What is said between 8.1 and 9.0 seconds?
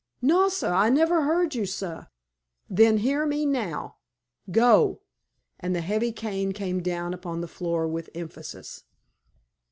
emphasis.